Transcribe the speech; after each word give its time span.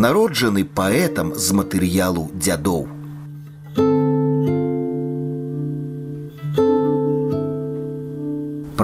народжаны 0.00 0.64
паэтам 0.64 1.34
з 1.36 1.56
матэрыялу 1.58 2.30
дзядоў. 2.32 2.99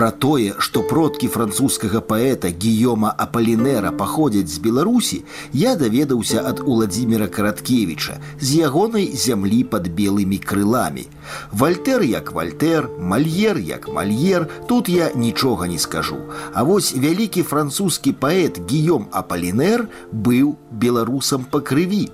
Пра 0.07 0.12
тое, 0.12 0.52
што 0.62 0.84
продкі 0.86 1.27
французскага 1.34 1.98
паэта 1.98 2.46
Гіёма 2.64 3.09
Апалінера 3.18 3.91
паходзяць 3.91 4.46
з 4.46 4.61
Беларусі, 4.62 5.16
я 5.50 5.73
даведаўся 5.75 6.45
ад 6.46 6.61
Уладзіміра 6.62 7.27
Караткевіча 7.27 8.14
з 8.38 8.61
ягонай 8.69 9.09
зямлі 9.19 9.64
пад 9.73 9.88
белымі 9.91 10.38
крыламі. 10.38 11.09
Вальтер 11.50 12.05
як 12.06 12.30
вальтер, 12.30 12.87
мальер 13.00 13.59
як 13.59 13.88
мальер, 13.91 14.47
тут 14.69 14.88
я 14.88 15.11
нічога 15.16 15.66
не 15.66 15.78
скажу. 15.83 16.20
А 16.55 16.62
вось 16.62 16.92
вялікі 16.95 17.42
французскі 17.42 18.14
паэт 18.14 18.62
Гіём 18.62 19.11
Апалінер 19.11 19.88
быў 20.12 20.55
беларусам 20.70 21.50
па 21.50 21.59
крыві. 21.59 22.06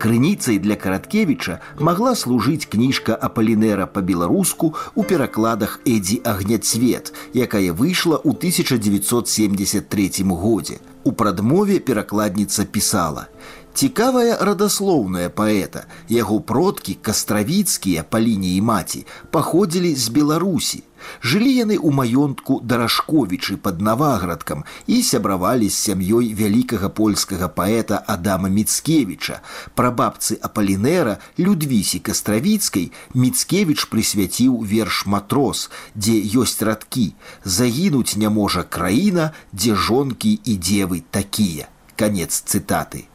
Крыніцай 0.00 0.56
для 0.64 0.76
караткевіча 0.80 1.58
магла 1.76 2.14
служыць 2.16 2.64
кніжка 2.72 3.12
апалінера 3.26 3.84
па-беларуску 3.84 4.70
ў 4.96 5.04
перакладах 5.10 5.74
Эдзі 5.84 6.16
агняцвет, 6.24 7.12
якая 7.36 7.76
выйшла 7.76 8.16
ў 8.16 8.32
1973 8.32 10.24
годзе. 10.24 10.80
У 11.04 11.12
прадмове 11.12 11.76
перакладніца 11.84 12.64
пісала: 12.64 13.28
Цікавая 13.74 14.36
радаслоўная 14.42 15.30
паэта, 15.30 15.86
яго 16.10 16.40
продкі 16.42 16.98
кастравіцкія 17.06 18.02
па 18.02 18.18
лініі 18.20 18.60
маці 18.66 19.06
паходзілі 19.30 19.94
з 19.94 20.08
Беларусі. 20.10 20.82
Жылі 21.22 21.50
яны 21.54 21.76
ў 21.78 21.88
маёнтку 21.94 22.58
дарашковічы 22.66 23.56
пад 23.56 23.80
наваградкам 23.80 24.64
і 24.86 25.00
сябравалі 25.06 25.70
з 25.70 25.76
сям'ёй 25.86 26.34
вялікага 26.34 26.90
польскага 26.90 27.48
паэта 27.48 28.02
Адама 28.14 28.50
Міцкевіча. 28.50 29.40
Прабабцы 29.78 30.36
Апалінера 30.42 31.16
Людвісі 31.38 32.02
Кастравіцкай 32.10 32.90
Міцкевіч 33.14 33.86
прысвяціў 33.86 34.60
верш 34.66 35.06
матрос, 35.06 35.70
дзе 35.94 36.18
ёсць 36.42 36.60
радкі. 36.60 37.14
Загінуць 37.44 38.16
не 38.16 38.28
можа 38.28 38.66
краіна, 38.66 39.30
дзе 39.54 39.78
жонкі 39.78 40.36
і 40.44 40.58
дзевы 40.58 41.06
такія. 41.10 41.70
Канец 41.96 42.42
цытаты. 42.44 43.06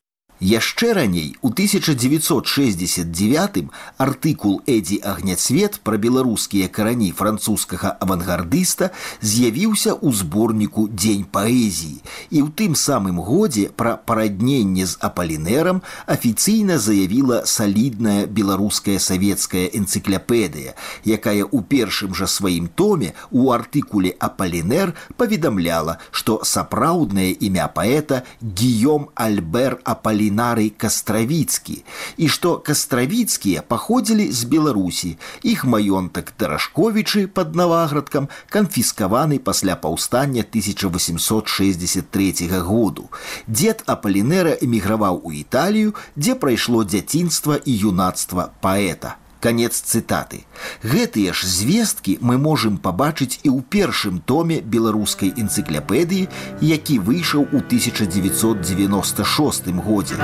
Яшчэ 0.44 0.94
раней 0.94 1.36
у 1.42 1.48
1969 1.48 3.64
артыкул 3.98 4.62
Эдзі 4.66 5.00
агняцвет 5.04 5.80
пра 5.84 5.98
беларускія 6.00 6.68
карані 6.72 7.12
французскага 7.12 7.92
авангардыста 8.00 8.88
з'явіўся 9.20 9.92
ў 9.92 10.08
зборніку 10.16 10.88
дзень 10.88 11.28
паэзіі 11.28 12.00
і 12.32 12.40
ў 12.40 12.48
тым 12.56 12.72
самым 12.72 13.20
годзе 13.20 13.68
пра 13.68 14.00
парадненне 14.00 14.88
з 14.88 14.96
апалінерам 15.04 15.84
афіцыйна 16.08 16.80
заявіла 16.80 17.44
салідная 17.44 18.24
беларуская 18.24 18.96
савецкая 18.96 19.68
энцыкляпедыя, 19.76 20.72
якая 21.04 21.44
ў 21.44 21.60
першым 21.68 22.16
жа 22.16 22.24
сваім 22.24 22.72
томе 22.72 23.12
у 23.28 23.52
артыкуле 23.52 24.16
апалінер 24.16 24.96
паведамляла, 25.20 26.00
што 26.16 26.40
сапраўднае 26.48 27.36
імя 27.36 27.68
паэта 27.68 28.24
Гіём 28.40 29.12
Альбер 29.12 29.84
Апалінер 29.84 30.30
Алінарый 30.34 30.74
Кастравіцкі 30.74 31.76
і 32.18 32.28
што 32.28 32.58
кастравіцкія 32.58 33.62
паходзілі 33.62 34.26
з 34.34 34.44
Беларусі. 34.50 35.16
Іх 35.46 35.64
маёнтак 35.64 36.34
Дарашковічы 36.38 37.26
пад 37.30 37.54
наваградкам 37.54 38.28
канфіскаваны 38.50 39.38
пасля 39.38 39.76
паўстання 39.76 40.42
1863 40.42 42.34
году. 42.58 43.08
Дзед 43.46 43.82
Апалінера 43.86 44.58
эміграваў 44.58 45.20
у 45.22 45.32
Італію, 45.32 45.94
дзе 46.16 46.34
прайшло 46.34 46.84
дзяцінства 46.84 47.54
і 47.64 47.72
юнацтва 47.86 48.50
паэта 48.60 49.16
Конец 49.39 49.81
цытаты 49.81 50.45
гэтыя 50.83 51.33
ж 51.33 51.47
звесткі 51.47 52.17
мы 52.21 52.37
можемм 52.37 52.77
пабачыць 52.77 53.39
і 53.43 53.49
ў 53.49 53.61
першым 53.69 54.19
томе 54.19 54.61
беларускай 54.61 55.33
энцыкляпедыі 55.35 56.27
які 56.61 56.99
выйшаў 56.99 57.47
у 57.51 57.59
1996 57.59 59.67
годзе. 59.85 60.15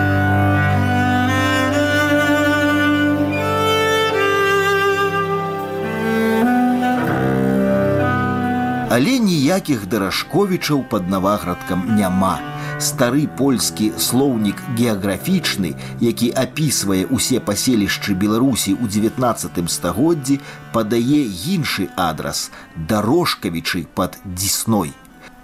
Але 8.91 9.19
ніякіх 9.23 9.85
дарашковічаў 9.87 10.83
пад 10.91 11.07
наваградкам 11.09 11.95
няма 11.95 12.39
стары 12.81 13.27
польскі 13.37 13.91
слоўнік 13.97 14.57
геаграфічны, 14.77 15.75
які 16.01 16.31
апісвае 16.33 17.05
ўсе 17.13 17.37
паселішчы 17.39 18.17
Беларусі 18.17 18.73
ў 18.73 18.89
19 18.89 19.69
стагоддзі, 19.69 20.39
падае 20.73 21.21
іншы 21.53 21.87
адрас 21.95 22.49
дарожкавічы 22.75 23.85
пад 23.93 24.17
дзісной. 24.25 24.91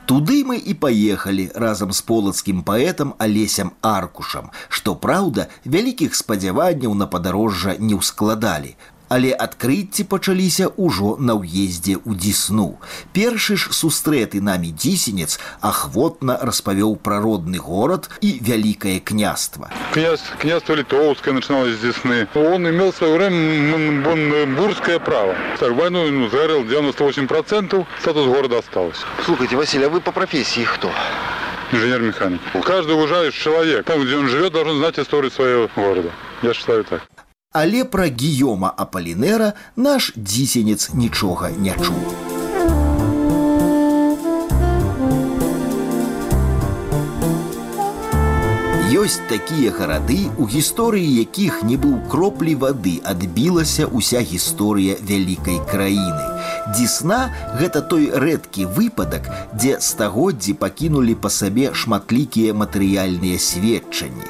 Туды 0.07 0.41
мы 0.47 0.57
і 0.57 0.73
паехалі 0.73 1.51
разам 1.53 1.91
з 1.91 2.01
полацкім 2.01 2.63
паэтам 2.63 3.13
алесям 3.19 3.73
аркушам, 3.83 4.51
што 4.69 4.95
праўда, 4.95 5.51
вялікіх 5.67 6.15
спадзяванняў 6.15 6.95
на 6.95 7.07
падарожжа 7.11 7.75
не 7.77 7.93
ўскладалі 7.99 8.77
але 9.09 9.31
адкрыцці 9.31 10.03
пачаліся 10.11 10.69
ўжо 10.77 11.15
на 11.19 11.37
ўездзе 11.39 11.97
ў 12.03 12.11
дзісну. 12.17 12.79
Першы 13.13 13.57
ж 13.57 13.71
сустрэты 13.71 14.41
намі 14.41 14.71
дзісенец 14.71 15.39
ахвотна 15.61 16.37
распавёў 16.41 16.97
пра 17.01 17.19
родны 17.23 17.57
горад 17.57 18.09
і 18.21 18.39
вялікае 18.41 18.99
княства. 18.99 19.71
Князь 19.93 20.23
княство 20.41 20.75
літоўскае 20.75 21.33
начиналось 21.33 21.77
з 21.77 21.87
дзісны. 21.87 22.27
Он 22.35 22.67
имел 22.67 22.93
свое 22.93 23.15
время 23.17 24.45
бурское 24.55 24.99
право. 24.99 25.35
Так, 25.59 25.71
войну 25.71 26.09
ну, 26.11 26.29
зарыл 26.29 26.63
98 26.63 27.27
процентов, 27.27 27.85
статус 27.99 28.25
города 28.27 28.59
осталось. 28.59 28.97
Слушайте, 29.25 29.55
Василий, 29.55 29.85
а 29.85 29.89
вы 29.89 30.01
по 30.01 30.11
профессии 30.11 30.65
кто? 30.65 30.91
Инженер-механик. 31.71 32.39
Каждый 32.63 32.95
уважающий 32.95 33.41
человек, 33.41 33.85
там, 33.85 34.03
где 34.03 34.15
он 34.15 34.27
живет, 34.29 34.53
должен 34.53 34.77
знать 34.77 34.97
историю 34.99 35.31
своего 35.31 35.69
города. 35.75 36.11
Я 36.41 36.53
считаю 36.53 36.83
так. 36.85 37.01
Але 37.51 37.83
пра 37.85 38.07
гіёма 38.07 38.73
апалінера 38.77 39.53
наш 39.75 40.13
дзісенец 40.17 40.93
нічога 40.93 41.51
не 41.57 41.75
чуў. 41.75 42.36
Ёсць 49.07 49.23
такія 49.29 49.71
гарады, 49.71 50.17
у 50.35 50.45
гісторыі 50.51 51.07
якіх 51.17 51.61
не 51.63 51.75
быў 51.79 51.93
кроплі 52.11 52.55
вады 52.63 52.95
адбілася 53.11 53.85
ўся 53.97 54.19
гісторыя 54.31 54.97
вялікай 55.11 55.61
краіны. 55.69 56.25
Дзісна 56.75 57.19
гэта 57.61 57.81
той 57.93 58.09
рэдкі 58.23 58.65
выпадак, 58.77 59.29
дзе 59.53 59.77
стагоддзі 59.87 60.57
пакінулі 60.63 61.15
па 61.23 61.31
сабе 61.35 61.71
шматлікія 61.83 62.57
матэрыяльныя 62.63 63.39
сведчанні. 63.45 64.27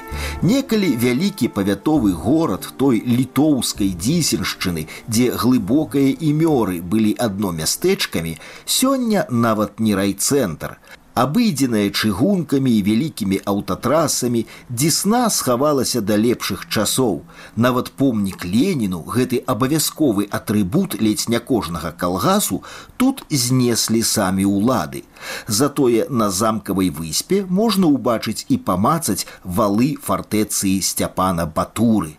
Некалі 0.51 0.91
вялікі 1.05 1.49
павятовы 1.57 2.13
горад 2.27 2.69
той 2.77 3.01
літоўскай 3.01 3.89
дзісеншчыны, 3.97 4.85
дзе 5.09 5.33
глыбокія 5.45 6.13
імёры 6.29 6.85
былі 6.85 7.17
адно 7.17 7.49
мястэчкамі, 7.63 8.37
сёння 8.77 9.25
нават 9.31 9.81
не 9.81 9.97
райцэнтр, 9.97 10.77
абыдзеная 11.17 11.89
чыгункамі 11.89 12.71
і 12.77 12.81
вялікімі 12.85 13.37
аўтатрасамі 13.51 14.43
дзісна 14.69 15.21
схавалася 15.33 16.01
да 16.05 16.17
лепшых 16.21 16.67
часоў. 16.69 17.23
Нават 17.55 17.89
помнік 18.01 18.45
леніну 18.45 19.01
гэты 19.15 19.41
абавязковы 19.53 20.27
атрыбут 20.39 20.99
ледзь 21.01 21.25
не 21.33 21.39
кожнага 21.39 21.91
калгасу 22.03 22.61
тут 23.01 23.25
знеслі 23.29 24.03
самі 24.03 24.45
ўлады. 24.45 25.03
Затое 25.47 26.05
на 26.09 26.29
замкавай 26.29 26.93
выспе 26.93 27.41
можна 27.49 27.89
ўбачыць 27.89 28.45
і 28.53 28.61
памацаць 28.69 29.25
валы 29.41 29.89
фартэцыі 29.97 30.77
сцяпана 30.85 31.49
батуры 31.49 32.13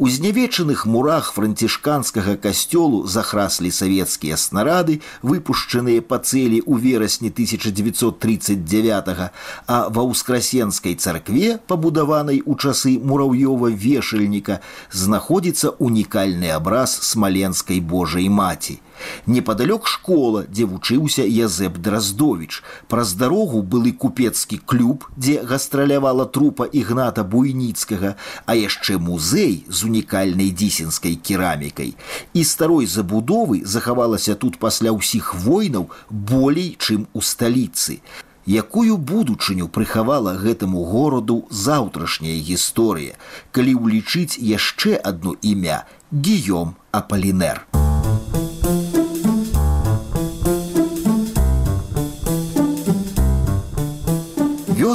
У 0.00 0.08
знявечаных 0.08 0.86
мурах 0.86 1.32
францішканскага 1.36 2.40
касцёлу 2.40 3.04
захраслі 3.04 3.68
савецкія 3.68 4.40
снарады, 4.40 5.04
выпушчаныя 5.20 6.00
па 6.00 6.16
цэлі 6.24 6.64
ў 6.64 6.80
верасні 6.80 7.28
1939, 7.28 9.28
а 9.68 9.76
ва 9.92 10.02
ўскрасенскай 10.08 10.96
царкве, 10.96 11.60
пабудаванай 11.68 12.40
у 12.46 12.56
часы 12.56 12.96
мураўёва 12.96 13.76
вешальніка, 13.76 14.64
знаходзіцца 14.88 15.76
унікальны 15.76 16.48
абраз 16.48 16.96
смаленскай 17.04 17.84
Божай 17.84 18.32
маці. 18.32 18.80
Непадалёк 19.25 19.87
школа, 19.87 20.45
дзе 20.49 20.65
вучыўся 20.65 21.23
Язэп 21.23 21.77
Драздович. 21.77 22.63
Праз 22.87 23.13
дарогу 23.13 23.61
былы 23.61 23.91
купецкі 23.91 24.59
клуб, 24.65 25.05
дзе 25.17 25.41
гастралявала 25.43 26.25
трупа 26.25 26.65
ігната 26.65 27.23
буйніцкага, 27.23 28.15
а 28.45 28.55
яшчэ 28.55 28.97
музей 28.97 29.65
з 29.67 29.83
унікальнай 29.83 30.51
дзісенскай 30.51 31.15
керамікай. 31.15 31.95
І 32.33 32.43
старой 32.43 32.85
забудовы 32.85 33.65
захавалася 33.65 34.35
тут 34.35 34.57
пасля 34.59 34.91
ўсіх 34.91 35.35
войнаў 35.35 35.89
болей, 36.09 36.77
чым 36.79 37.07
у 37.13 37.21
сталіцы. 37.21 38.01
Якую 38.45 38.97
будучыню 38.97 39.67
прыхавала 39.67 40.37
гэтаму 40.37 40.85
гораду 40.85 41.47
заўтрашняя 41.49 42.37
гісторыя, 42.37 43.17
калі 43.51 43.73
ўлічыць 43.81 44.37
яшчэ 44.37 45.01
адно 45.01 45.33
імя 45.41 45.85
Гіём 46.13 46.77
Апалінер. 46.91 47.84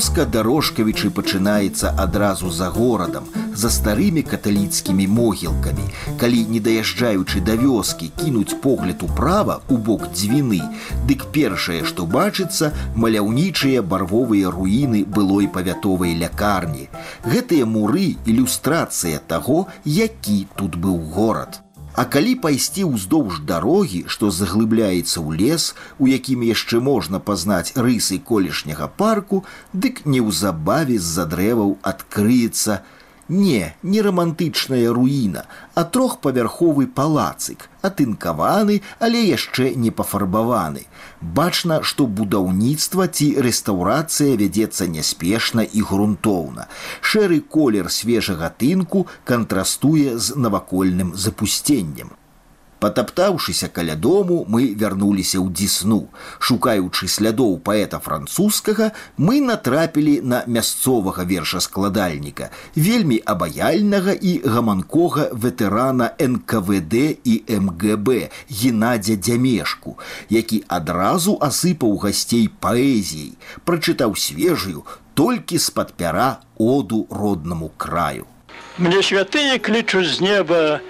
Вёска 0.00 0.25
дарожкавічы 0.25 1.08
пачынаецца 1.17 1.91
адразу 2.02 2.50
за 2.58 2.70
горадам, 2.76 3.26
за 3.62 3.69
старымі 3.75 4.23
каталіцкімі 4.31 5.06
могілкамі. 5.17 5.85
Калі 6.23 6.41
не 6.55 6.61
даязджаючы 6.69 7.44
да 7.44 7.58
вёскі 7.61 8.08
кінуць 8.23 8.56
погляд 8.64 9.05
управа 9.05 9.61
у 9.69 9.76
бок 9.76 10.08
дзвіны, 10.17 10.64
дык 11.05 11.29
першае, 11.37 11.85
што 11.85 12.08
бачыцца, 12.17 12.73
маляўнічыя 12.97 13.85
барвовыя 13.85 14.49
руіны 14.56 15.05
былой 15.05 15.52
павятовай 15.52 16.17
лякарні. 16.17 16.88
Гэтыя 17.29 17.69
муры 17.69 18.17
ілюстрацыя 18.25 19.20
таго, 19.29 19.67
які 19.85 20.47
тут 20.56 20.81
быў 20.81 20.97
горад. 21.12 21.61
А 22.00 22.05
калі 22.08 22.31
пайсці 22.41 22.87
ўздоўж 22.88 23.41
дарогі, 23.49 23.99
што 24.12 24.31
заглыбляецца 24.32 25.20
ў 25.20 25.37
лес, 25.37 25.64
у 26.00 26.06
якім 26.08 26.44
яшчэ 26.49 26.81
можна 26.81 27.20
пазнаць 27.20 27.76
рысы 27.76 28.17
колішняга 28.31 28.88
парку, 29.02 29.43
дык 29.75 30.00
неўзабаве 30.08 30.97
з-за 30.97 31.26
дрэваў 31.35 31.75
адкрыецца, 31.93 32.81
Не, 33.31 33.77
не 33.85 34.03
романтычная 34.03 34.93
руіна, 34.93 35.44
а 35.79 35.85
трохпавярховы 35.85 36.88
палацык, 36.91 37.69
атынкаваны, 37.81 38.81
але 38.99 39.23
яшчэ 39.23 39.71
не 39.79 39.93
пафарбаваны. 39.94 40.82
Бачна, 41.23 41.79
што 41.87 42.09
будаўніцтва 42.11 43.06
ці 43.06 43.29
рэстаўрацыя 43.47 44.35
вядзецца 44.35 44.91
няспешна 44.91 45.62
і 45.62 45.87
грунтоўна. 45.87 46.67
Шэры 47.00 47.38
колер 47.38 47.94
свежага 47.94 48.50
тынку 48.50 49.06
кантрастуе 49.23 50.19
з 50.19 50.35
навакольным 50.35 51.15
запусценнем. 51.15 52.11
Потаптаўшыся 52.81 53.69
каля 53.69 53.94
дому 53.94 54.47
мы 54.49 54.73
вярнуліся 54.73 55.37
ў 55.37 55.53
дзісну. 55.53 56.09
Шукаючы 56.41 57.09
слядоў 57.12 57.59
паэта 57.61 58.00
французскага, 58.00 58.93
мы 59.21 59.41
натрапілі 59.44 60.15
на 60.25 60.41
мясцовага 60.49 61.29
вершаскладальніка, 61.29 62.49
вельмі 62.75 63.21
абаяльнага 63.21 64.17
і 64.17 64.32
гаманкога 64.49 65.29
ветэрана 65.37 66.17
НКВД 66.17 67.21
і 67.21 67.35
МГБ 67.69 68.32
Геннадзя 68.49 69.21
дзямешку, 69.21 69.99
які 70.33 70.65
адразу 70.69 71.37
асыпаў 71.37 72.00
гасцей 72.00 72.49
паэзіяй, 72.49 73.37
прачытаў 73.69 74.17
свежую 74.17 74.88
толькі 75.12 75.61
з-пад 75.61 75.93
пяра 76.00 76.41
оду 76.56 77.05
роднаму 77.11 77.69
краю. 77.76 78.25
Мне 78.79 79.03
святые 79.05 79.59
клічу 79.59 80.00
з 80.05 80.25
неба, 80.25 80.81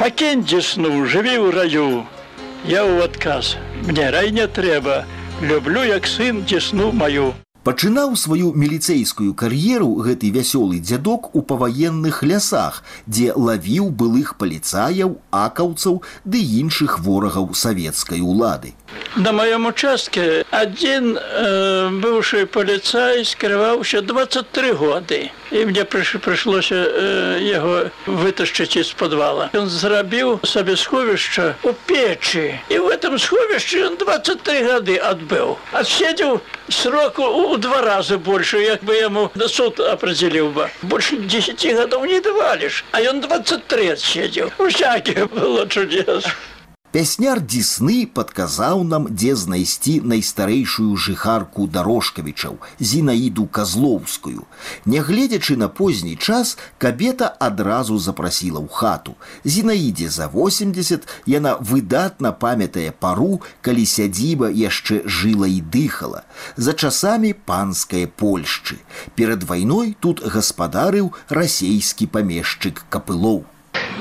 пакінь 0.00 0.46
дзесну 0.48 1.04
жыві 1.04 1.36
ў 1.36 1.48
раю. 1.52 1.88
Я 2.64 2.88
ў 2.88 3.04
адказ. 3.04 3.60
Мне 3.84 4.08
рай 4.08 4.32
не 4.32 4.46
трэба. 4.48 5.04
Люблю 5.44 5.84
як 5.84 6.08
сын 6.08 6.40
дзесну 6.48 6.88
маю. 6.96 7.36
Пачынаў 7.68 8.16
сваю 8.16 8.56
міліцэйскую 8.56 9.36
кар'еру 9.36 9.90
гэты 10.00 10.32
вясёлы 10.32 10.80
дзядок 10.80 11.28
у 11.36 11.44
паваенных 11.44 12.24
лясах, 12.24 12.80
дзе 13.04 13.36
лавіў 13.36 13.92
былых 13.92 14.40
паліцаяў, 14.40 15.20
акаўцаў 15.28 16.00
ды 16.24 16.40
іншых 16.40 16.96
ворагаў 17.04 17.52
савецкай 17.52 18.24
улады. 18.24 18.72
На 19.16 19.32
маём 19.32 19.66
участке 19.66 20.44
адзін 20.54 21.18
э, 21.18 21.90
быўшы 21.98 22.46
паліцай 22.46 23.24
скрываўся 23.26 24.02
23 24.06 24.70
годы 24.72 25.30
і 25.50 25.64
мне 25.66 25.82
прыйшлося 25.82 26.78
э, 26.78 27.38
яго 27.42 27.90
выташчыць 28.06 28.78
з 28.78 28.92
подвала. 28.94 29.50
Ён 29.52 29.66
зрабіў 29.66 30.38
сабе 30.46 30.76
сховішча 30.76 31.56
у 31.66 31.74
печы 31.90 32.62
і 32.70 32.78
в 32.78 32.86
этом 32.86 33.18
сховішчы 33.18 33.82
ён 33.90 33.98
23 33.98 34.62
гады 34.62 34.94
адбыў. 35.02 35.58
Адседзеў 35.72 36.38
сроку 36.68 37.26
у 37.26 37.56
два 37.56 37.82
разы 37.82 38.16
больше 38.16 38.62
як 38.62 38.84
бы 38.84 38.94
яму 38.94 39.30
на 39.34 39.48
суд 39.48 39.80
определіў 39.80 40.54
бы. 40.54 40.70
Больше 40.82 41.16
10 41.18 41.66
гадоў 41.74 42.06
не 42.06 42.20
даваліш 42.20 42.84
а 42.92 43.02
ён 43.02 43.20
23 43.26 43.96
седзеў 43.96 44.54
усякі 44.58 45.26
было 45.34 45.66
чудес 45.66 46.30
Пясняр 46.90 47.38
Дісны 47.38 48.02
падказаў 48.18 48.80
нам, 48.82 49.04
дзе 49.14 49.36
знайсці 49.38 49.92
найстарэйшую 50.12 50.96
жыхарку 50.98 51.68
дарожкавічаў 51.70 52.56
зінаіду 52.92 53.44
казлоўскую. 53.58 54.42
Нягледзячы 54.90 55.54
на 55.60 55.68
позні 55.68 56.16
час 56.16 56.56
кабета 56.82 57.28
адразу 57.46 57.98
запрасіла 58.06 58.58
ў 58.58 58.74
хату. 58.74 59.14
Зінаідзе 59.46 60.10
за 60.10 60.26
80 60.34 61.06
яна 61.30 61.54
выдатна 61.62 62.34
памятае 62.34 62.90
пару, 62.90 63.38
калі 63.62 63.86
сядзіба 63.86 64.50
яшчэ 64.50 65.06
жыла 65.06 65.46
і 65.46 65.62
дыхала. 65.62 66.26
За 66.56 66.74
часамі 66.74 67.32
панскай 67.52 68.10
Польшчы. 68.10 68.82
Перад 69.14 69.46
вайной 69.46 69.94
тут 70.00 70.26
гаспадарыў 70.26 71.14
расейскі 71.30 72.10
памешчык 72.10 72.82
капылоў 72.90 73.46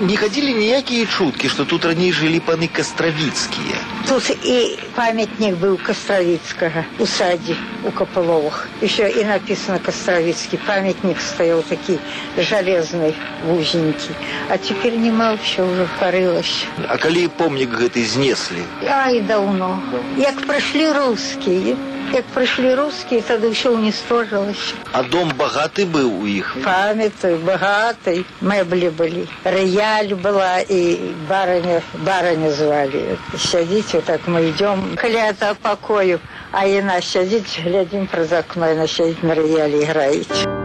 не 0.02 0.18
ходили 0.18 0.54
ніякія 0.54 1.06
чуткі 1.06 1.50
что 1.50 1.66
тут 1.66 1.86
раней 1.86 2.12
жылі 2.12 2.40
паны 2.40 2.68
кастравіцкія 2.72 3.76
тут 4.08 4.30
і 4.46 4.80
памятнік 4.96 5.56
быў 5.60 5.76
кастравіцкага 5.84 6.86
у 7.00 7.06
садзе 7.06 7.56
у 7.84 7.92
капаловах 7.92 8.70
еще 8.82 9.10
і 9.10 9.24
написано 9.26 9.80
кастравіцкі 9.84 10.60
памятнік 10.68 11.20
стаяў 11.20 11.64
такі 11.68 12.00
жалезны 12.38 13.14
вузенькі 13.44 14.16
а 14.50 14.58
теперь 14.58 14.96
нема 14.96 15.36
все 15.44 15.64
уже 15.68 15.88
парылася 16.00 16.72
а 16.88 16.98
калі 16.98 17.28
помнік 17.28 17.76
гэты 17.76 18.06
знеслі 18.06 18.64
а 18.88 19.12
і 19.12 19.20
даўно 19.22 19.84
як 20.18 20.40
прыйшлі 20.48 20.92
рускія 20.96 21.76
як 22.14 22.26
прыйшлі 22.34 22.74
рускія 22.76 23.22
тады 23.22 23.52
ўсё 23.54 23.74
уністожылася 23.78 24.76
а 24.94 25.04
дом 25.04 25.34
багаты 25.38 25.86
быў 25.86 26.10
у 26.22 26.26
іх 26.26 26.54
памятаю 26.66 27.38
багатай 27.50 28.24
мэблі 28.42 28.90
былі 29.02 29.24
рыяль 29.58 30.14
была 30.28 30.60
і 30.78 30.82
бараня 31.30 31.82
бараня 32.12 32.52
звалі 32.62 33.04
сядзіце 33.50 34.02
так 34.02 34.28
мы 34.28 34.50
идём 34.52 34.96
каля 34.96 35.34
пакою 35.62 36.20
а 36.52 36.66
яна 36.66 37.02
сядзіць 37.02 37.60
глядзім 37.66 38.08
праз 38.08 38.34
акно 38.44 38.74
на 38.82 38.88
сядзіць 38.88 39.24
на 39.24 39.38
рыялі 39.44 39.86
граіць 39.94 40.59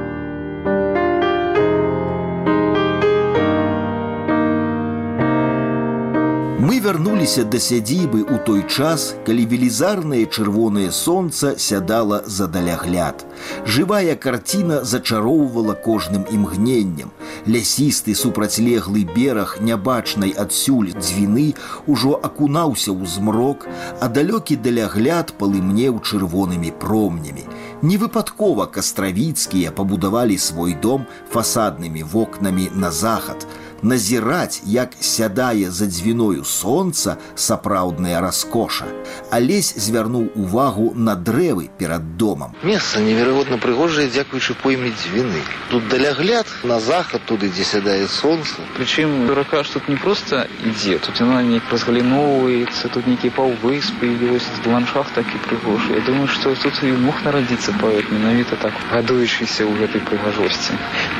вярнуліся 6.84 7.42
да 7.48 7.56
сядзібы 7.56 8.20
ў 8.28 8.36
той 8.44 8.60
час, 8.68 9.16
калі 9.24 9.48
велізарнае 9.48 10.28
чырвонае 10.28 10.92
сонца 10.92 11.54
сядала 11.56 12.20
за 12.26 12.46
далягляд. 12.46 13.24
Жывая 13.64 14.16
карціна 14.20 14.84
зачароўвала 14.84 15.72
кожным 15.72 16.28
імгненнем. 16.28 17.08
Лясісты 17.48 18.14
супрацьлеглы 18.14 19.04
бераг 19.16 19.56
нябачнай 19.64 20.36
адсюль 20.36 20.92
дзвіны 20.92 21.56
ўжо 21.88 22.20
акунаўся 22.20 22.92
ў 22.92 23.08
змрок, 23.08 23.64
а 24.00 24.08
далёкі 24.12 24.60
далягляд 24.60 25.32
палымнеў 25.40 26.04
чырвонымі 26.04 26.76
промнямі. 26.76 27.48
Невыпадкова 27.80 28.68
кастравіцкія 28.68 29.72
пабудавалі 29.72 30.36
свой 30.36 30.76
дом 30.76 31.08
фасаднымі 31.32 32.04
вокнамі 32.04 32.68
на 32.76 32.92
захад 32.92 33.48
назіраць, 33.84 34.62
як 34.64 34.96
сядае 35.00 35.70
за 35.70 35.86
дзвіною 35.86 36.44
сонца 36.44 37.16
сапраўдная 37.36 38.20
раскоша. 38.20 38.88
Алесь 39.30 39.74
звярнуў 39.76 40.32
увагу 40.34 40.92
на 40.96 41.14
дрэвы 41.14 41.68
перад 41.78 42.16
домам. 42.16 42.56
Месца 42.62 43.00
неверагодна 43.00 43.58
прыгожае, 43.58 44.08
дзякуючы 44.08 44.56
пойме 44.62 44.90
дзвіны. 44.90 45.44
Тут 45.70 45.88
далягляд 45.88 46.46
на 46.64 46.80
захад 46.80 47.22
туды, 47.28 47.50
дзе 47.52 47.64
сядае 47.64 48.08
сонца. 48.08 48.64
Прычым 48.76 49.28
рака 49.34 49.62
ж 49.64 49.76
тут 49.76 49.88
не 49.88 49.96
проста 49.96 50.46
ідзе, 50.64 50.98
тут 50.98 51.20
яна 51.20 51.42
неяк 51.42 51.68
разгаліноўваецца, 51.70 52.88
тут 52.88 53.06
нейкія 53.06 53.32
паўвыспы 53.36 54.08
ёсць 54.32 54.48
ландшафт 54.64 55.14
такі 55.14 55.36
прыгожы. 55.44 56.00
Я 56.00 56.02
думаю, 56.08 56.28
што 56.28 56.54
тут 56.56 56.80
і 56.82 56.92
мог 57.04 57.20
нарадзіцца 57.24 57.76
паэт 57.80 58.08
менавіта 58.08 58.56
так 58.56 58.72
гадуючыся 58.90 59.68
ў 59.68 59.76
гэтай 59.76 60.00
прыгажосці. 60.08 60.72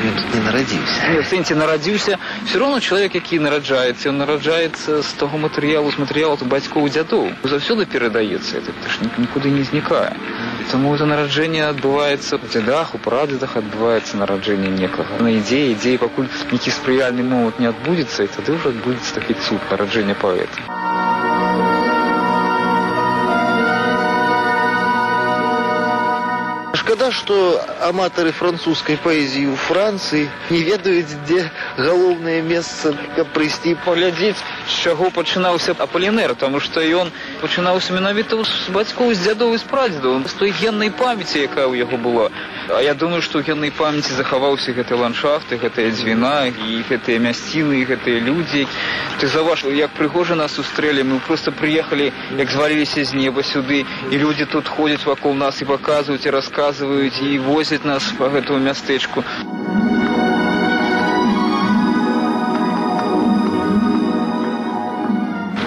Ён 0.09 0.15
тут 0.17 0.29
не 0.35 0.41
нарадзіўся. 0.49 1.01
В 1.21 1.27
сэнсе 1.29 1.55
нарадзіўся 1.55 2.19
все 2.55 2.61
равно 2.61 2.79
чалавек 2.79 3.15
які 3.19 3.39
нараджаецца 3.43 4.11
ён 4.15 4.21
нараджаецца 4.23 5.03
з 5.03 5.11
таго 5.19 5.41
матэрыялу 5.43 5.91
з 5.91 5.99
матэрыялу 5.99 6.47
бацькоў 6.53 6.87
дзядоў. 6.87 7.27
Заўсёды 7.43 7.83
перадаецца 7.83 8.63
это 8.63 8.71
нікуды 9.19 9.51
не 9.51 9.65
знікае. 9.67 10.15
Таму 10.71 10.95
это 10.95 11.03
нараджэнне 11.03 11.67
адбываецца 11.67 12.39
у 12.39 12.47
дзядах 12.47 12.95
у 12.95 13.03
прадзедах 13.03 13.59
адбываецца 13.59 14.23
нараджэнне 14.23 14.71
некага. 14.71 15.19
На 15.19 15.35
ідзеі 15.35 15.75
ідзеі 15.75 15.99
пакуль 16.07 16.31
нейкі 16.55 16.71
спрыяльны 16.79 17.27
момант 17.27 17.59
не 17.59 17.75
адбудзецца 17.75 18.23
і 18.23 18.31
тады 18.39 18.55
ўжо 18.55 18.71
адбудзецца 18.71 19.19
такі 19.19 19.35
цуд 19.35 19.59
нараджэння 19.75 20.15
паэта. 20.15 20.94
Шкада, 27.05 27.13
что 27.13 27.65
аматоры 27.81 28.33
французской 28.33 28.97
поэзии 28.97 29.47
у 29.47 29.57
Франции 29.57 30.31
не 30.49 30.63
ведают, 30.63 31.07
где 31.07 31.51
головное 31.77 32.41
место, 32.41 32.97
как 33.17 33.27
прийти 33.29 33.75
Паглядзець, 33.75 34.37
з 34.69 34.85
чаго 34.85 35.11
пачынаўся 35.11 35.75
Аполінер, 35.79 36.35
тому 36.35 36.61
што 36.61 36.81
ён 36.81 37.13
пачынаўся 37.43 37.93
менавіта 37.93 38.43
з 38.45 38.71
бацькоў 38.71 39.13
з 39.13 39.21
дзядоў 39.21 39.55
і 39.55 39.59
з 39.59 39.63
прадзедаў, 39.69 40.25
з 40.29 40.33
той 40.33 40.51
геннай 40.51 40.91
памяці, 40.91 41.45
якая 41.45 41.67
ў 41.69 41.85
яго 41.85 41.97
была. 41.97 42.31
А 42.69 42.81
я 42.81 42.95
думаю, 42.95 43.21
што 43.21 43.43
геннай 43.45 43.71
памяці 43.71 44.15
захаваўся 44.17 44.73
гэты 44.73 44.97
ландшафты, 44.97 45.61
гэтыя 45.61 45.93
дзвіна 45.93 46.49
і 46.49 46.81
гэтыя 46.89 47.21
мясціны, 47.21 47.83
і 47.83 47.85
гэтыя 47.85 48.25
людзі. 48.25 48.65
Ты 49.21 49.29
заўваж, 49.29 49.69
як 49.69 49.93
прыгожа 49.93 50.33
нас 50.35 50.57
сустрэлі, 50.57 51.05
мы 51.05 51.21
проста 51.21 51.53
прыехалі, 51.53 52.09
як 52.41 52.49
зваліліся 52.49 53.05
з 53.05 53.13
неба 53.21 53.45
сюды, 53.45 53.85
і 53.85 54.17
людзі 54.17 54.49
тут 54.49 54.69
ходзяць 54.69 55.05
вакол 55.05 55.35
нас 55.37 55.61
і 55.61 55.69
паказваюць 55.69 56.25
і 56.25 56.33
расказваюць 56.33 57.21
і 57.21 57.39
возяць 57.45 57.85
нас 57.85 58.09
па 58.17 58.33
гэтаму 58.33 58.65
мястэчку. 58.65 59.21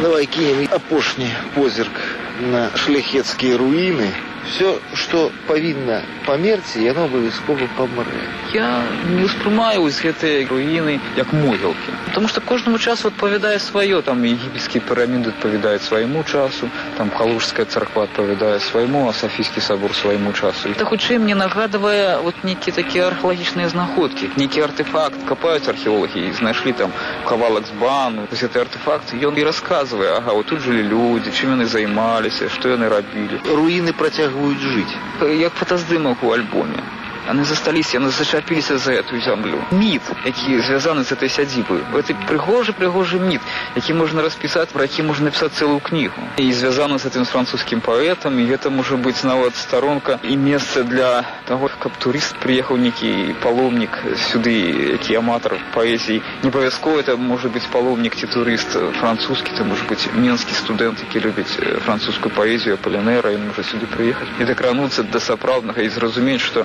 Давай 0.01 0.25
кинем 0.25 0.65
апошні 0.71 1.29
позірк 1.53 1.93
на 2.41 2.73
шляхетскія 2.73 3.61
руіны. 3.61 4.09
Все, 4.47 4.79
што 4.93 5.29
павінна 5.47 6.01
памерці, 6.25 6.83
яно 6.83 7.05
абавязкова 7.07 7.67
памрэ. 7.77 8.21
Я 8.55 8.83
не 9.11 9.23
ўспрымаю 9.27 9.83
вось 9.83 9.99
гэтыя 9.99 10.47
руіны 10.47 10.99
як 11.19 11.33
могілкі. 11.35 11.91
Таму 12.15 12.31
што 12.31 12.41
кожнаму 12.41 12.79
часу 12.79 13.11
адпавядае 13.11 13.59
сваё, 13.59 14.01
там 14.01 14.23
егіпецкія 14.23 14.83
піраміды 14.87 15.35
адпавядаюць 15.35 15.83
свайму 15.83 16.23
часу, 16.23 16.69
там 16.97 17.11
калужская 17.11 17.65
царква 17.65 18.07
адпавядае 18.07 18.59
свайму, 18.59 19.09
а 19.09 19.13
сафійскі 19.13 19.61
сабор 19.61 19.95
свайму 19.95 20.31
часу. 20.33 20.71
Гэта 20.71 20.87
хутчэй 20.87 21.19
мне 21.19 21.35
нагадвае 21.35 22.19
вот 22.23 22.43
нейкія 22.43 22.75
такія 22.75 23.07
археалагічныя 23.11 23.67
знаходкі, 23.69 24.31
нейкі 24.39 24.63
артефакт 24.63 25.27
капаюць 25.27 25.67
археолагі 25.67 26.27
і 26.27 26.31
знайшлі 26.39 26.71
там 26.71 26.95
кавалак 27.27 27.67
з 27.67 27.75
бану. 27.79 28.27
Вось 28.31 28.43
гэты 28.43 28.63
артефакт 28.63 29.11
ён 29.11 29.35
і 29.35 29.43
расказвае, 29.43 30.15
ага, 30.17 30.33
вот 30.39 30.47
тут 30.47 30.63
жылі 30.63 30.87
людзі, 30.87 31.35
чым 31.35 31.55
яны 31.59 31.67
займаліся, 31.67 32.49
што 32.49 32.71
яны 32.75 32.89
рабілі. 32.89 33.43
Руіны 33.51 33.91
працягваюць 34.37 34.59
жыць. 34.59 34.95
як 35.37 35.53
фотаздымак 35.53 36.23
у 36.23 36.31
альбоме. 36.31 36.83
Яны 37.27 37.43
засталіся, 37.43 37.97
яны 37.97 38.09
зачапіліся 38.09 38.77
за 38.77 38.91
эту 38.93 39.19
зямлю. 39.19 39.59
Міт, 39.71 40.01
які 40.25 40.59
звязаны 40.63 41.03
з 41.03 41.11
этой 41.11 41.29
сядзібай. 41.29 41.83
Гэта 41.91 42.15
прыгожы 42.27 42.71
прыгожы 42.71 43.19
міт, 43.19 43.41
які 43.75 43.93
можна 43.93 44.21
распісаць, 44.21 44.71
пра 44.71 44.87
які 44.87 45.03
можна 45.03 45.27
напісаць 45.27 45.51
цэлую 45.51 45.79
кнігу. 45.83 46.15
І 46.37 46.51
звязаны 46.53 46.99
з 46.99 47.05
этим 47.05 47.25
французскім 47.25 47.81
паэтам, 47.81 48.39
і 48.39 48.47
гэта 48.47 48.69
можа 48.69 48.95
быць 48.95 49.27
нават 49.27 49.55
старонка 49.55 50.19
і 50.23 50.37
месца 50.37 50.83
для 50.83 51.23
таго, 51.45 51.69
каб 51.79 51.91
турыст 51.99 52.39
прыехаў 52.39 52.79
нейкі 52.79 53.35
паломнік 53.43 53.91
сюды, 54.31 54.95
які 54.95 55.19
аматар 55.19 55.59
паэзіі. 55.75 56.23
Не 56.43 56.49
абавязкова 56.49 57.03
это 57.03 57.17
можа 57.17 57.51
быць 57.51 57.67
паломнік 57.67 58.15
ці 58.15 58.27
турыст 58.31 58.71
французскі, 59.03 59.51
то 59.57 59.67
можа 59.67 59.83
быць 59.83 60.07
менскі 60.15 60.55
студэнт, 60.55 61.03
які 61.03 61.27
любіць 61.27 61.59
французскую 61.83 62.31
паэзію 62.31 62.77
палінера, 62.79 63.35
ён 63.35 63.51
можа 63.51 63.67
сюды 63.67 63.83
прыехаць 63.83 64.31
і 64.39 64.47
дакрануцца 64.47 65.03
да 65.03 65.19
сапраўднага 65.19 65.83
і 65.83 65.89
зразумець, 65.89 66.41
што 66.41 66.63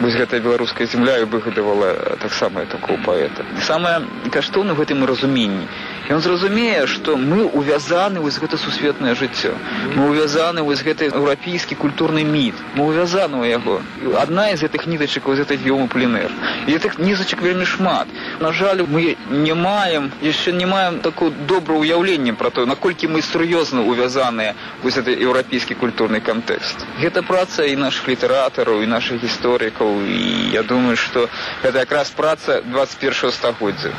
вось 0.00 0.14
гэтая 0.14 0.40
беларуская 0.40 0.86
земля 0.86 1.18
і 1.18 1.24
выгадавала 1.24 2.16
таксама 2.22 2.64
такого 2.66 2.98
паэта. 3.02 3.44
Самае 3.66 4.02
каштоўна 4.30 4.74
в 4.74 4.80
гэтым 4.80 5.04
разуменні. 5.04 5.66
Ён 6.08 6.20
зразумее, 6.20 6.86
што 6.86 7.16
мы 7.16 7.44
увязаны 7.44 8.20
вось 8.20 8.38
гэта 8.38 8.56
сусветнае 8.56 9.14
жыццё. 9.14 9.52
Мы 9.96 10.08
увязаны 10.08 10.62
вось 10.62 10.82
гэты 10.82 11.10
еўрапейскі 11.12 11.74
культурны 11.74 12.24
міт. 12.24 12.54
Мы 12.74 12.86
увязаны 12.86 13.42
ў 13.42 13.50
яго. 13.50 13.82
Адна 14.16 14.54
з 14.56 14.64
гэтых 14.64 14.86
нітачак 14.86 15.26
вось 15.26 15.38
гэтай 15.38 15.58
геому 15.58 15.88
пленэр. 15.88 16.30
І 16.66 16.78
гэтых 16.78 16.98
нізачак 16.98 17.42
вельмі 17.42 17.66
шмат. 17.66 18.08
На 18.40 18.52
жаль, 18.52 18.86
мы 18.86 19.16
не 19.30 19.54
маем 19.54 20.12
яшчэ 20.22 20.52
не 20.52 20.66
маем 20.66 21.00
такое 21.00 21.30
добрае 21.30 21.80
ўяўленне 21.80 22.32
пра 22.32 22.50
то, 22.50 22.66
наколькі 22.66 23.08
мы 23.08 23.22
сур'ёзна 23.22 23.82
увязаныя 23.82 24.54
вось 24.82 24.96
гэты 24.96 25.12
еўрапейскі 25.12 25.74
культурны 25.74 26.20
кантэкст. 26.20 26.86
Гэта 27.02 27.22
праца 27.22 27.66
і 27.66 27.76
нашых 27.76 28.08
літаратараў 28.08 28.82
і 28.82 28.86
нашых 28.86 29.20
гісторыкаў 29.22 29.87
і 30.04 30.50
я 30.52 30.62
думаю, 30.62 30.96
што 30.96 31.28
гэта 31.62 31.84
якраз 31.86 32.10
праца 32.10 32.60
21 32.62 33.32
стагоддзя. 33.32 33.92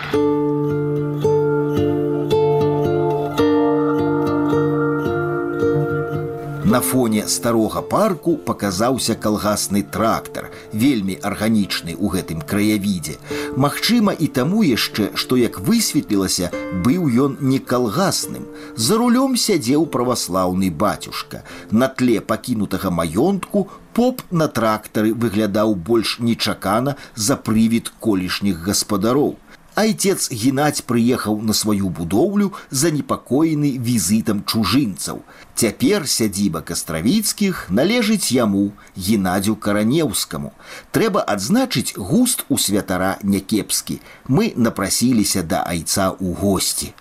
На 6.69 6.81
фоне 6.81 7.27
старога 7.27 7.81
парку 7.81 8.35
паказаўся 8.37 9.15
калгасны 9.15 9.81
трактар, 9.81 10.51
вельмі 10.69 11.15
арганічны 11.29 11.95
ў 11.97 12.11
гэтым 12.13 12.43
краявідзе. 12.51 13.15
Магчыма, 13.57 14.13
і 14.13 14.27
таму 14.29 14.61
яшчэ, 14.61 15.09
што 15.17 15.39
як 15.41 15.57
высветлілася, 15.57 16.51
быў 16.85 17.09
ён 17.25 17.39
не 17.41 17.57
калгасным. 17.57 18.45
За 18.77 19.01
рулём 19.01 19.33
сядзеў 19.33 19.89
праваслаўны 19.89 20.69
бацюшка. 20.69 21.41
На 21.71 21.89
тле 21.89 22.21
пакінутага 22.21 22.93
маёнтку 22.93 23.65
поп 23.97 24.21
на 24.29 24.45
трактары 24.45 25.17
выглядаў 25.17 25.73
больш 25.73 26.19
нечакана 26.21 26.97
за 27.15 27.33
прывід 27.33 27.89
колішніх 27.97 28.61
гаспадароў. 28.61 29.39
Айцец 29.79 30.27
Геннадзь 30.27 30.81
прыехаў 30.83 31.37
на 31.39 31.53
сваю 31.55 31.87
будоўлю 31.87 32.51
занепакоены 32.69 33.69
візітам 33.79 34.43
чужынцаў. 34.43 35.21
Цяпер 35.55 36.03
сядзіба 36.03 36.59
кастравіцкіх 36.67 37.61
належыць 37.71 38.27
яму 38.35 38.63
Геннадзю 38.99 39.55
каранеўскаму. 39.55 40.51
Трэба 40.91 41.23
адзначыць 41.23 41.95
густ 41.95 42.43
у 42.49 42.57
святара 42.59 43.15
някепскі. 43.23 44.01
Мы 44.27 44.51
напрасіліся 44.67 45.43
да 45.47 45.63
айца 45.63 46.11
ў 46.11 46.35
госці. 46.35 46.91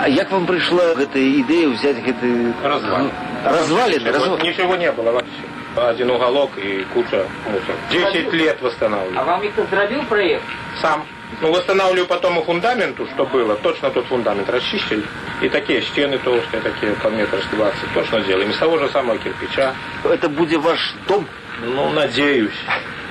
А 0.00 0.08
як 0.08 0.32
вам 0.32 0.46
прыйшла 0.48 0.96
гэтая 0.96 1.28
ідэя 1.44 1.68
ўзяць 1.76 2.00
гэты 2.08 2.54
Развалин. 2.64 3.12
развалины? 3.44 4.00
Ничего, 4.00 4.36
Разв... 4.36 4.44
ничего 4.44 4.76
не 4.76 4.92
было 4.92 5.12
вообще. 5.12 5.44
Один 5.76 6.10
уголок 6.10 6.56
и 6.56 6.86
куча 6.94 7.28
мусора. 7.52 7.76
Десять 7.92 8.32
лет 8.32 8.62
восстанавливаю. 8.62 9.26
вам 9.26 9.42
ніхто 9.42 9.66
зрабіў 9.70 10.08
праект? 10.08 10.44
Сам. 10.80 11.02
Ну, 11.40 11.52
восстанавливаю 11.52 12.06
потом 12.06 12.38
и 12.38 12.44
фундаменту, 12.44 13.06
что 13.14 13.24
было. 13.26 13.56
Точно 13.56 13.90
тот 13.90 14.06
фундамент 14.06 14.48
расчистили. 14.48 15.02
И 15.42 15.48
такие 15.48 15.82
стены 15.82 16.18
толстые, 16.18 16.62
такие 16.62 16.92
по 16.94 17.08
метр 17.08 17.42
с 17.42 17.54
20. 17.54 17.94
Точно 17.94 18.20
сделаем. 18.22 18.50
Из 18.50 18.58
того 18.58 18.78
же 18.78 18.88
самого 18.90 19.18
кирпича. 19.18 19.74
Это 20.04 20.28
будзе 20.28 20.58
ваш 20.58 20.94
дом? 21.08 21.26
Ну, 21.60 21.90
надеюсь. 21.90 22.52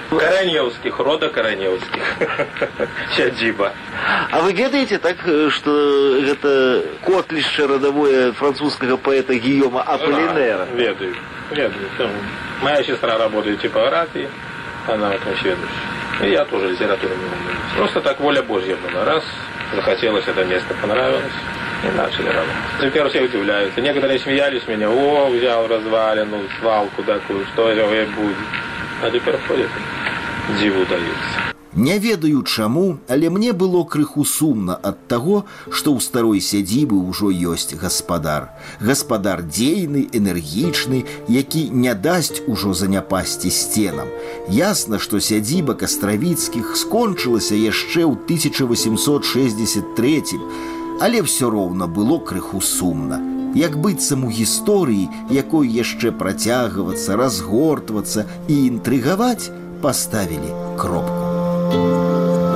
Короневских, 0.10 1.00
рода 1.00 1.30
Короневских. 1.30 2.16
Сядзіба. 3.16 3.72
А 4.32 4.42
вы 4.42 4.54
ведаеце 4.54 4.98
так, 4.98 5.18
э, 5.26 5.50
што 5.50 5.72
гэта 6.22 6.84
котлішча 7.02 7.68
радавое 7.68 8.32
французскага 8.34 8.98
паэта 8.98 9.34
Гийома 9.36 9.82
Аполлинера? 9.82 10.68
Ведаю. 10.74 11.16
Ведаю. 11.52 11.90
Там 11.98 12.10
Моя 12.62 12.84
сестра 12.84 13.18
работает 13.18 13.60
в 13.60 13.62
типографии. 13.62 14.30
Она 14.88 15.10
в 15.10 15.14
этом 15.14 15.36
следующая. 15.42 15.93
И 16.22 16.30
я 16.30 16.46
тоже 16.46 16.70
литературой 16.70 17.18
не 17.18 17.26
умею. 17.26 17.58
Просто 17.76 18.02
так 18.02 18.20
воля 18.20 18.42
Божья 18.44 18.76
была. 18.78 19.06
Раз, 19.06 19.24
захотелось 19.74 20.28
это 20.28 20.44
место, 20.46 20.74
понравилось. 20.82 21.34
И 21.84 21.98
начали 21.98 22.28
работать. 22.28 22.54
Теперь 22.82 23.10
все 23.10 23.22
удивляются. 23.22 23.82
Некоторые 23.82 24.20
смеялись 24.20 24.66
меня. 24.68 24.90
О, 24.90 25.30
взял 25.30 25.68
развалину, 25.68 26.44
свалку 26.60 27.04
такую, 27.04 27.46
что 27.48 27.70
это 27.70 27.86
будет. 28.12 28.38
А 29.02 29.12
теперь 29.12 29.38
ходят, 29.48 29.70
диву 30.60 30.86
даются. 30.86 31.53
Не 31.76 31.98
ведаю 31.98 32.44
чаму, 32.44 33.00
але 33.08 33.30
мне 33.30 33.52
было 33.52 33.84
крыху 33.84 34.26
сумна 34.26 34.80
ад 34.84 35.08
таго, 35.08 35.46
што 35.74 35.92
ў 35.98 36.02
старой 36.06 36.38
сядзібы 36.38 36.94
ўжо 36.94 37.34
ёсць 37.34 37.74
гаспадар. 37.74 38.54
Гаспадар 38.78 39.42
дзейны, 39.42 40.06
энергічны, 40.14 41.10
які 41.28 41.74
не 41.74 41.90
дасць 41.98 42.46
ужо 42.46 42.78
заняпасці 42.78 43.50
сценам. 43.50 44.06
Ясна, 44.54 45.02
што 45.02 45.18
сядзіба 45.18 45.74
кастравіцкіх 45.74 46.78
скончылася 46.78 47.58
яшчэ 47.58 48.06
ў 48.06 48.22
1863, 48.22 50.38
але 51.02 51.26
ўсё 51.26 51.50
роўна 51.50 51.90
было 51.90 52.22
крыху 52.22 52.62
сумна. 52.62 53.18
Як 53.58 53.82
быццам 53.82 54.26
у 54.26 54.30
гісторыі, 54.30 55.10
якой 55.34 55.74
яшчэ 55.74 56.14
працягвацца, 56.14 57.18
разгортвацца 57.18 58.30
і 58.46 58.70
інтрыгаваць, 58.70 59.50
паставілі 59.82 60.54
кропку. 60.78 61.23
Música 61.74 62.53